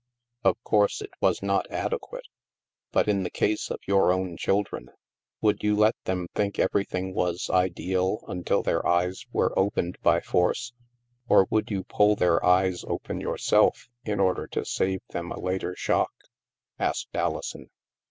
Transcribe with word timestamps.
Of 0.43 0.57
course, 0.63 0.99
it 1.03 1.11
was 1.21 1.43
not 1.43 1.69
adequate. 1.69 2.25
But, 2.91 3.07
in 3.07 3.21
the 3.21 3.29
case 3.29 3.69
of 3.69 3.81
your 3.87 4.11
own 4.11 4.35
children, 4.35 4.89
would 5.41 5.61
you 5.61 5.75
let 5.75 5.95
them 6.05 6.25
think 6.33 6.57
everything 6.57 7.13
was 7.13 7.51
ideal 7.51 8.25
until 8.27 8.63
their 8.63 8.83
eyes 8.83 9.27
were 9.31 9.53
opened 9.55 9.99
by 10.01 10.19
force; 10.19 10.73
or 11.29 11.45
would 11.51 11.69
you 11.69 11.83
pull 11.83 12.15
their 12.15 12.43
eyes 12.43 12.83
open 12.87 13.21
yourself, 13.21 13.89
in 14.03 14.19
order 14.19 14.47
to 14.47 14.65
save 14.65 15.01
them 15.11 15.31
a 15.31 15.39
later 15.39 15.75
shock?" 15.75 16.11
asked 16.79 17.09
Alison. 17.15 17.69